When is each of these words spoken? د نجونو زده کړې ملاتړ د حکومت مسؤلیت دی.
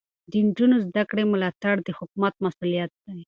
د 0.31 0.33
نجونو 0.45 0.75
زده 0.85 1.03
کړې 1.09 1.23
ملاتړ 1.33 1.75
د 1.83 1.89
حکومت 1.99 2.33
مسؤلیت 2.45 2.91
دی. 3.03 3.11